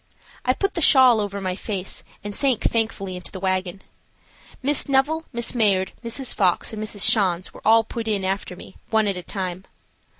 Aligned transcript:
I 0.43 0.53
put 0.53 0.73
the 0.73 0.81
shawl 0.81 1.21
over 1.21 1.39
my 1.39 1.55
face, 1.55 2.03
and 2.23 2.33
sank 2.35 2.63
thankfully 2.63 3.15
into 3.15 3.31
the 3.31 3.39
wagon. 3.39 3.83
Miss 4.63 4.89
Neville, 4.89 5.25
Miss 5.31 5.53
Mayard, 5.53 5.91
Mrs. 6.03 6.33
Fox, 6.33 6.73
and 6.73 6.81
Mrs. 6.81 7.01
Schanz 7.07 7.53
were 7.53 7.61
all 7.63 7.83
put 7.83 8.07
in 8.07 8.25
after 8.25 8.55
me, 8.55 8.77
one 8.89 9.07
at 9.07 9.15
a 9.15 9.21
time. 9.21 9.63